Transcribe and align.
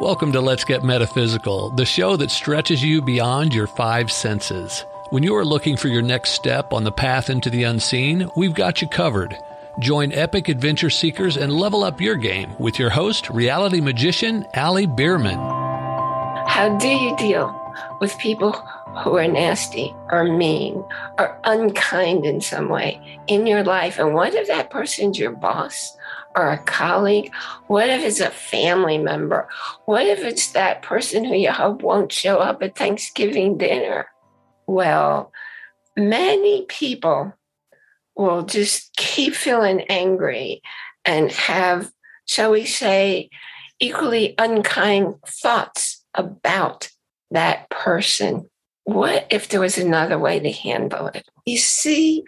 Welcome 0.00 0.30
to 0.34 0.40
Let's 0.40 0.62
Get 0.62 0.84
Metaphysical, 0.84 1.70
the 1.70 1.84
show 1.84 2.16
that 2.16 2.30
stretches 2.30 2.84
you 2.84 3.02
beyond 3.02 3.52
your 3.52 3.66
five 3.66 4.12
senses. 4.12 4.84
When 5.10 5.24
you 5.24 5.34
are 5.34 5.44
looking 5.44 5.76
for 5.76 5.88
your 5.88 6.02
next 6.02 6.30
step 6.30 6.72
on 6.72 6.84
the 6.84 6.92
path 6.92 7.28
into 7.28 7.50
the 7.50 7.64
unseen, 7.64 8.30
we've 8.36 8.54
got 8.54 8.80
you 8.80 8.86
covered. 8.86 9.36
Join 9.80 10.12
epic 10.12 10.48
adventure 10.48 10.88
seekers 10.88 11.36
and 11.36 11.52
level 11.52 11.82
up 11.82 12.00
your 12.00 12.14
game 12.14 12.54
with 12.60 12.78
your 12.78 12.90
host, 12.90 13.28
reality 13.28 13.80
magician 13.80 14.46
Ali 14.54 14.86
Bierman. 14.86 15.34
How 16.46 16.78
do 16.80 16.88
you 16.88 17.16
deal 17.16 17.52
with 18.00 18.16
people 18.18 18.52
who 19.02 19.16
are 19.16 19.26
nasty 19.26 19.92
or 20.12 20.22
mean 20.22 20.84
or 21.18 21.36
unkind 21.42 22.24
in 22.24 22.40
some 22.40 22.68
way 22.68 23.00
in 23.26 23.48
your 23.48 23.64
life? 23.64 23.98
And 23.98 24.14
what 24.14 24.32
if 24.32 24.46
that 24.46 24.70
person's 24.70 25.18
your 25.18 25.32
boss? 25.32 25.96
Or 26.38 26.52
a 26.52 26.58
colleague? 26.58 27.32
What 27.66 27.88
if 27.88 28.04
it's 28.04 28.20
a 28.20 28.30
family 28.30 28.96
member? 28.96 29.48
What 29.86 30.06
if 30.06 30.20
it's 30.20 30.52
that 30.52 30.82
person 30.82 31.24
who 31.24 31.34
you 31.34 31.50
hope 31.50 31.82
won't 31.82 32.12
show 32.12 32.38
up 32.38 32.62
at 32.62 32.76
Thanksgiving 32.76 33.58
dinner? 33.58 34.06
Well, 34.66 35.32
many 35.96 36.64
people 36.66 37.34
will 38.14 38.42
just 38.42 38.94
keep 38.96 39.34
feeling 39.34 39.82
angry 39.88 40.62
and 41.04 41.32
have, 41.32 41.90
shall 42.26 42.52
we 42.52 42.64
say, 42.64 43.30
equally 43.80 44.34
unkind 44.38 45.16
thoughts 45.26 46.04
about 46.14 46.90
that 47.32 47.68
person. 47.68 48.48
What 48.84 49.26
if 49.30 49.48
there 49.48 49.60
was 49.60 49.76
another 49.76 50.18
way 50.18 50.38
to 50.38 50.52
handle 50.52 51.08
it? 51.08 51.28
You 51.44 51.58
see, 51.58 52.24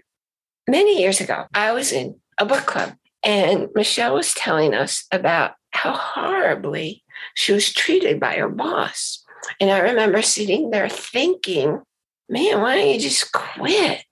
many 0.69 1.01
years 1.01 1.21
ago, 1.21 1.47
I 1.55 1.73
was 1.73 1.93
in 1.93 2.17
a 2.39 2.45
book 2.45 2.67
club 2.67 2.95
and 3.23 3.69
Michelle 3.75 4.15
was 4.15 4.35
telling 4.35 4.75
us 4.75 5.07
about 5.13 5.53
how 5.73 5.93
horribly 5.93 7.05
she 7.35 7.53
was 7.53 7.73
treated 7.73 8.19
by 8.19 8.35
her 8.35 8.49
boss. 8.49 9.25
And 9.61 9.71
I 9.71 9.79
remember 9.81 10.23
sitting 10.23 10.71
there 10.71 10.89
thinking, 10.89 11.81
man, 12.29 12.61
why 12.61 12.77
don't 12.77 12.89
you 12.89 13.01
just 13.01 13.33
quit? 13.33 14.05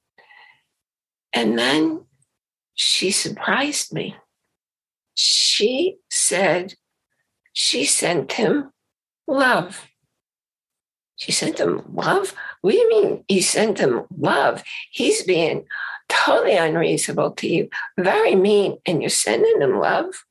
And 1.32 1.58
then 1.58 2.04
she 2.74 3.10
surprised 3.10 3.92
me. 3.92 4.16
She 5.14 5.96
said 6.10 6.74
she 7.52 7.84
sent 7.84 8.32
him 8.32 8.70
love. 9.26 9.88
She 11.16 11.32
sent 11.32 11.58
him 11.58 11.82
love? 11.92 12.34
What 12.60 12.70
do 12.72 12.76
you 12.78 12.88
mean 12.88 13.24
you 13.28 13.42
sent 13.42 13.80
him 13.80 14.04
love? 14.16 14.62
He's 14.92 15.24
being 15.24 15.66
totally 16.08 16.56
unreasonable 16.56 17.32
to 17.32 17.48
you, 17.48 17.68
very 17.98 18.34
mean, 18.34 18.78
and 18.86 19.02
you're 19.02 19.10
sending 19.10 19.60
him 19.60 19.78
love. 19.78 20.24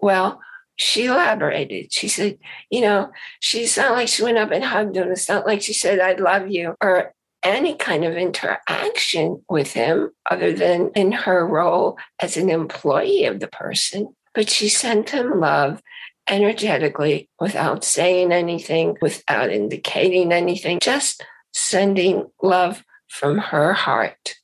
Well, 0.00 0.40
she 0.76 1.06
elaborated. 1.06 1.92
She 1.92 2.08
said, 2.08 2.38
you 2.70 2.80
know, 2.80 3.10
she's 3.40 3.76
not 3.76 3.92
like 3.92 4.08
she 4.08 4.22
went 4.22 4.38
up 4.38 4.52
and 4.52 4.64
hugged 4.64 4.96
him. 4.96 5.10
It's 5.10 5.28
not 5.28 5.46
like 5.46 5.60
she 5.60 5.72
said, 5.72 5.98
I 5.98 6.12
love 6.14 6.48
you, 6.48 6.76
or 6.80 7.12
any 7.42 7.74
kind 7.74 8.04
of 8.04 8.16
interaction 8.16 9.44
with 9.48 9.72
him 9.72 10.10
other 10.30 10.52
than 10.52 10.90
in 10.94 11.12
her 11.12 11.46
role 11.46 11.98
as 12.20 12.36
an 12.36 12.50
employee 12.50 13.24
of 13.24 13.40
the 13.40 13.48
person. 13.48 14.14
But 14.34 14.50
she 14.50 14.68
sent 14.68 15.10
him 15.10 15.40
love 15.40 15.82
energetically 16.28 17.28
without 17.40 17.84
saying 17.84 18.32
anything, 18.32 18.96
without 19.00 19.50
indicating 19.50 20.32
anything, 20.32 20.78
just 20.80 21.24
sending 21.52 22.26
love 22.42 22.84
from 23.08 23.38
her 23.38 23.72
heart 23.72 24.34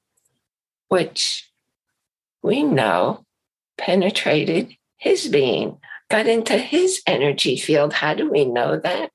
which 0.88 1.50
we 2.42 2.62
know 2.62 3.24
penetrated 3.78 4.76
his 4.96 5.28
being, 5.28 5.78
got 6.10 6.26
into 6.26 6.56
his 6.56 7.02
energy 7.06 7.56
field. 7.56 7.92
How 7.92 8.14
do 8.14 8.30
we 8.30 8.44
know 8.44 8.78
that? 8.78 9.10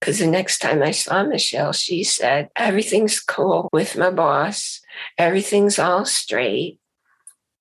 Because 0.00 0.18
the 0.18 0.26
next 0.26 0.60
time 0.60 0.82
I 0.82 0.92
saw 0.92 1.22
Michelle, 1.22 1.72
she 1.72 2.04
said, 2.04 2.48
Everything's 2.56 3.20
cool 3.20 3.68
with 3.72 3.96
my 3.96 4.10
boss, 4.10 4.80
everything's 5.18 5.78
all 5.78 6.04
straight. 6.06 6.78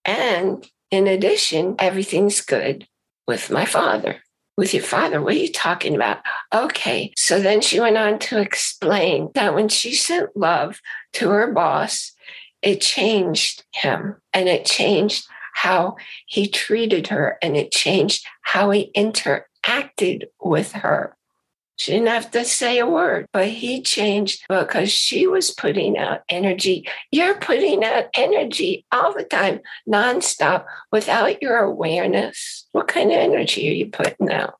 And 0.06 0.66
in 0.90 1.08
addition, 1.08 1.76
everything's 1.80 2.42
good 2.42 2.88
with 3.28 3.50
my 3.50 3.66
father. 3.66 4.24
With 4.58 4.74
your 4.74 4.84
father, 4.84 5.22
what 5.22 5.36
are 5.36 5.38
you 5.38 5.52
talking 5.52 5.96
about? 5.96 6.18
Okay. 6.54 7.14
So 7.16 7.40
then 7.40 7.62
she 7.62 7.80
went 7.80 7.96
on 7.96 8.20
to 8.20 8.40
explain 8.40 9.30
that 9.34 9.54
when 9.54 9.70
she 9.70 9.94
sent 9.94 10.36
love 10.36 10.82
to 11.14 11.30
her 11.30 11.52
boss, 11.54 12.12
it 12.62 12.82
changed 12.82 13.64
him 13.72 14.16
and 14.34 14.50
it 14.50 14.66
changed 14.66 15.28
how 15.54 15.96
he 16.26 16.48
treated 16.48 17.08
her 17.08 17.38
and 17.42 17.58
it 17.58 17.72
changed 17.72 18.26
how 18.42 18.70
he 18.72 18.92
interacted 18.96 20.24
with 20.42 20.72
her. 20.74 21.16
She 21.76 21.94
didn't 21.94 22.08
have 22.08 22.30
to 22.32 22.44
say 22.44 22.78
a 22.78 22.86
word, 22.86 23.26
but 23.32 23.48
he 23.48 23.82
changed 23.82 24.44
because 24.50 24.92
she 24.92 25.28
was 25.28 25.52
putting 25.52 25.98
out 25.98 26.22
energy. 26.28 26.86
You're 27.10 27.36
putting 27.36 27.86
out 27.86 28.08
energy 28.14 28.86
all 28.92 29.14
the 29.14 29.24
time, 29.24 29.62
nonstop, 29.88 30.66
without 30.92 31.42
your 31.42 31.58
awareness. 31.58 32.68
What 32.74 32.90
kind 32.90 33.12
of 33.12 33.18
energy 33.18 33.70
are 33.70 33.74
you 33.74 33.90
putting 33.90 34.30
out? 34.30 34.56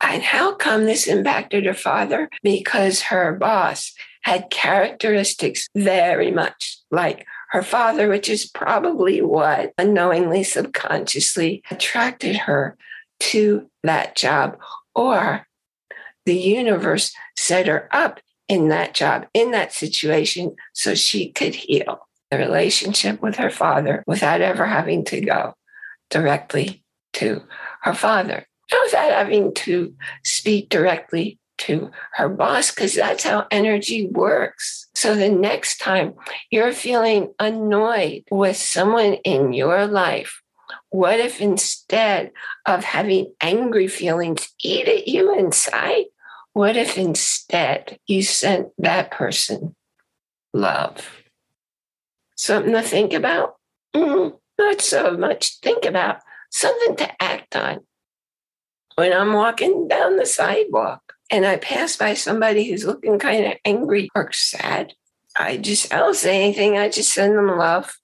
And 0.00 0.24
how 0.24 0.56
come 0.56 0.84
this 0.84 1.06
impacted 1.06 1.66
her 1.66 1.74
father? 1.74 2.28
Because 2.42 3.02
her 3.02 3.32
boss 3.34 3.94
had 4.22 4.50
characteristics 4.50 5.68
very 5.76 6.32
much 6.32 6.78
like 6.90 7.26
her 7.50 7.62
father, 7.62 8.08
which 8.08 8.28
is 8.28 8.46
probably 8.46 9.20
what 9.20 9.72
unknowingly, 9.78 10.42
subconsciously 10.42 11.62
attracted 11.70 12.36
her 12.36 12.76
to 13.20 13.70
that 13.82 14.16
job. 14.16 14.58
Or 14.94 15.46
the 16.24 16.36
universe 16.36 17.12
set 17.36 17.66
her 17.66 17.88
up 17.92 18.20
in 18.48 18.68
that 18.68 18.94
job, 18.94 19.26
in 19.34 19.50
that 19.52 19.72
situation, 19.72 20.56
so 20.72 20.94
she 20.94 21.30
could 21.30 21.54
heal 21.54 22.00
the 22.30 22.38
relationship 22.38 23.20
with 23.22 23.36
her 23.36 23.50
father 23.50 24.02
without 24.06 24.40
ever 24.40 24.66
having 24.66 25.04
to 25.06 25.20
go 25.20 25.54
directly 26.10 26.84
to 27.14 27.42
her 27.82 27.94
father, 27.94 28.46
without 28.84 29.12
having 29.12 29.54
to 29.54 29.94
speak 30.24 30.68
directly 30.68 31.38
to 31.58 31.90
her 32.12 32.28
boss 32.28 32.70
because 32.70 32.94
that's 32.94 33.24
how 33.24 33.46
energy 33.50 34.06
works. 34.06 34.88
So 34.94 35.14
the 35.14 35.28
next 35.28 35.78
time 35.78 36.14
you're 36.50 36.72
feeling 36.72 37.32
annoyed 37.38 38.24
with 38.30 38.56
someone 38.56 39.14
in 39.24 39.52
your 39.52 39.86
life, 39.86 40.42
what 40.90 41.20
if 41.20 41.40
instead 41.40 42.32
of 42.64 42.84
having 42.84 43.32
angry 43.40 43.86
feelings 43.88 44.48
eat 44.62 44.88
at 44.88 45.08
you 45.08 45.36
inside, 45.36 46.04
what 46.52 46.76
if 46.76 46.96
instead 46.96 47.98
you 48.06 48.22
sent 48.22 48.68
that 48.78 49.10
person 49.10 49.76
love? 50.52 51.22
Something 52.36 52.72
to 52.72 52.82
think 52.82 53.12
about? 53.12 53.56
Mm, 53.94 54.38
not 54.58 54.80
so 54.80 55.16
much 55.16 55.58
think 55.60 55.84
about, 55.84 56.20
something 56.50 56.96
to 56.96 57.22
act 57.22 57.56
on. 57.56 57.80
When 58.94 59.12
I'm 59.12 59.34
walking 59.34 59.88
down 59.88 60.16
the 60.16 60.26
sidewalk, 60.26 61.15
and 61.30 61.44
I 61.44 61.56
pass 61.56 61.96
by 61.96 62.14
somebody 62.14 62.68
who's 62.68 62.84
looking 62.84 63.18
kind 63.18 63.46
of 63.46 63.54
angry 63.64 64.08
or 64.14 64.32
sad, 64.32 64.92
I 65.36 65.56
just, 65.56 65.92
I 65.92 65.98
don't 65.98 66.14
say 66.14 66.42
anything. 66.42 66.78
I 66.78 66.88
just 66.88 67.12
send 67.12 67.36
them 67.36 67.56
love. 67.58 67.94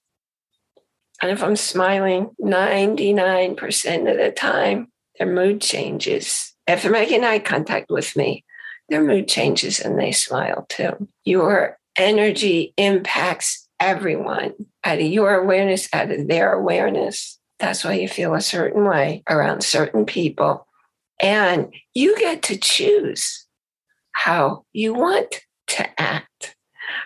And 1.22 1.30
if 1.30 1.42
I'm 1.42 1.56
smiling 1.56 2.30
99% 2.40 4.10
of 4.10 4.16
the 4.16 4.32
time, 4.36 4.88
their 5.18 5.32
mood 5.32 5.60
changes. 5.60 6.52
If 6.66 6.82
they're 6.82 6.90
making 6.90 7.24
eye 7.24 7.38
contact 7.38 7.90
with 7.90 8.16
me, 8.16 8.44
their 8.88 9.02
mood 9.02 9.28
changes 9.28 9.78
and 9.78 9.98
they 9.98 10.12
smile 10.12 10.66
too. 10.68 11.08
Your 11.24 11.78
energy 11.96 12.74
impacts 12.76 13.68
everyone 13.78 14.54
out 14.84 14.98
of 14.98 15.06
your 15.06 15.34
awareness, 15.34 15.88
out 15.92 16.10
of 16.10 16.28
their 16.28 16.52
awareness. 16.52 17.38
That's 17.58 17.84
why 17.84 17.94
you 17.94 18.08
feel 18.08 18.34
a 18.34 18.40
certain 18.40 18.84
way 18.84 19.22
around 19.28 19.62
certain 19.62 20.04
people 20.04 20.66
and 21.22 21.72
you 21.94 22.18
get 22.18 22.42
to 22.42 22.58
choose 22.58 23.46
how 24.10 24.64
you 24.72 24.92
want 24.92 25.42
to 25.68 26.00
act, 26.00 26.56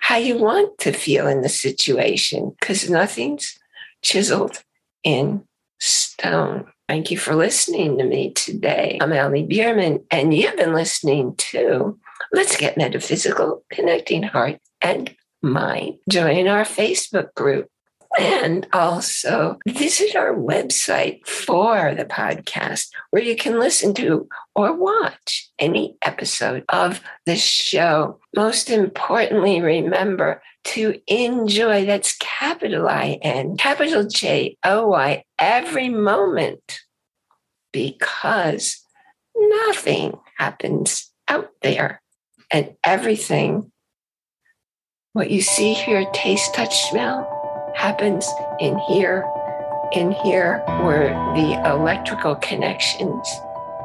how 0.00 0.16
you 0.16 0.38
want 0.38 0.78
to 0.78 0.92
feel 0.92 1.28
in 1.28 1.42
the 1.42 1.48
situation, 1.48 2.56
because 2.58 2.90
nothing's 2.90 3.58
chiseled 4.02 4.62
in 5.04 5.44
stone. 5.78 6.66
Thank 6.88 7.10
you 7.10 7.18
for 7.18 7.34
listening 7.34 7.98
to 7.98 8.04
me 8.04 8.32
today. 8.32 8.98
I'm 9.00 9.12
Ali 9.12 9.44
Bierman, 9.44 10.04
and 10.10 10.32
you've 10.32 10.56
been 10.56 10.72
listening 10.72 11.34
to 11.36 11.98
Let's 12.32 12.56
Get 12.56 12.76
Metaphysical, 12.76 13.64
Connecting 13.70 14.22
Heart 14.22 14.58
and 14.80 15.14
Mind. 15.42 15.98
Join 16.08 16.48
our 16.48 16.64
Facebook 16.64 17.34
group 17.34 17.68
and 18.18 18.66
also 18.72 19.58
visit 19.66 20.16
our 20.16 20.34
website 20.34 21.26
for 21.26 21.94
the 21.94 22.04
podcast 22.04 22.88
where 23.10 23.22
you 23.22 23.36
can 23.36 23.58
listen 23.58 23.94
to 23.94 24.28
or 24.54 24.72
watch 24.72 25.50
any 25.58 25.96
episode 26.02 26.64
of 26.68 27.02
the 27.26 27.36
show. 27.36 28.18
Most 28.34 28.70
importantly, 28.70 29.60
remember 29.60 30.42
to 30.64 31.00
enjoy 31.06 31.84
that's 31.84 32.16
capital 32.18 32.88
I 32.88 33.18
N, 33.22 33.56
capital 33.56 34.06
J 34.06 34.56
O 34.64 34.88
Y, 34.88 35.24
every 35.38 35.88
moment 35.88 36.80
because 37.72 38.82
Nothing 39.36 40.18
happens 40.38 41.12
out 41.28 41.50
there. 41.62 42.00
And 42.50 42.74
everything, 42.84 43.72
what 45.12 45.30
you 45.30 45.42
see, 45.42 45.74
hear, 45.74 46.06
taste, 46.12 46.54
touch, 46.54 46.88
smell, 46.90 47.35
happens 47.76 48.26
in 48.58 48.78
here, 48.78 49.24
in 49.92 50.12
here, 50.12 50.62
where 50.82 51.08
the 51.34 51.62
electrical 51.70 52.34
connections 52.36 53.28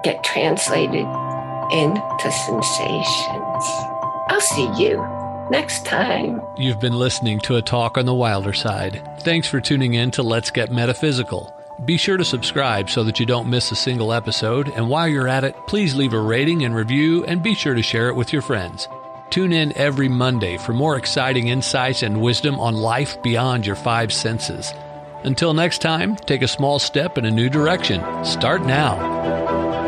get 0.03 0.23
translated 0.23 1.05
into 1.71 2.31
sensations. 2.47 3.65
I'll 4.27 4.41
see 4.41 4.69
you 4.77 5.05
next 5.51 5.85
time. 5.85 6.41
You've 6.57 6.79
been 6.79 6.97
listening 6.97 7.39
to 7.41 7.57
a 7.57 7.61
talk 7.61 7.97
on 7.97 8.05
the 8.05 8.13
wilder 8.13 8.53
side. 8.53 9.01
Thanks 9.19 9.47
for 9.47 9.59
tuning 9.59 9.93
in 9.93 10.11
to 10.11 10.23
Let's 10.23 10.51
Get 10.51 10.71
Metaphysical. 10.71 11.53
Be 11.83 11.97
sure 11.97 12.17
to 12.17 12.25
subscribe 12.25 12.89
so 12.89 13.03
that 13.03 13.19
you 13.19 13.25
don't 13.25 13.49
miss 13.49 13.71
a 13.71 13.75
single 13.75 14.13
episode. 14.13 14.69
And 14.69 14.87
while 14.87 15.07
you're 15.07 15.27
at 15.27 15.43
it, 15.43 15.55
please 15.67 15.95
leave 15.95 16.13
a 16.13 16.19
rating 16.19 16.63
and 16.63 16.75
review 16.75 17.25
and 17.25 17.43
be 17.43 17.55
sure 17.55 17.73
to 17.73 17.81
share 17.81 18.07
it 18.07 18.15
with 18.15 18.31
your 18.31 18.41
friends. 18.41 18.87
Tune 19.31 19.53
in 19.53 19.75
every 19.77 20.09
Monday 20.09 20.57
for 20.57 20.73
more 20.73 20.97
exciting 20.97 21.47
insights 21.47 22.03
and 22.03 22.21
wisdom 22.21 22.59
on 22.59 22.75
life 22.75 23.21
beyond 23.23 23.65
your 23.65 23.77
five 23.77 24.11
senses. 24.11 24.73
Until 25.23 25.53
next 25.53 25.79
time, 25.79 26.17
take 26.17 26.41
a 26.41 26.49
small 26.49 26.79
step 26.79 27.17
in 27.17 27.23
a 27.23 27.31
new 27.31 27.49
direction. 27.49 28.03
Start 28.25 28.65
now. 28.65 29.80